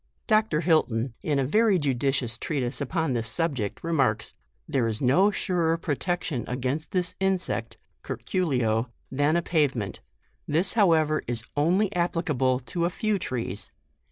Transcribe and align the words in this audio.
Dr. 0.25 0.61
Hilton, 0.61 1.13
in 1.21 1.37
a 1.37 1.45
very 1.45 1.77
judicious 1.77 2.39
treatise 2.39 2.81
up 2.81 2.95
on 2.95 3.13
this 3.13 3.27
subject, 3.27 3.83
remarks," 3.83 4.33
There 4.67 4.87
is 4.87 4.99
no 4.99 5.29
surer 5.29 5.77
protection 5.77 6.43
against 6.47 6.89
this 6.91 7.13
insect, 7.19 7.77
(curculio) 8.01 8.89
than 9.11 9.35
a 9.35 9.43
pavement; 9.43 9.99
this 10.47 10.73
how 10.73 10.93
ever 10.93 11.21
is 11.27 11.43
only 11.55 11.95
applicable 11.95 12.61
to 12.61 12.85
a 12.85 12.89
few 12.89 13.19
trees. 13.19 13.71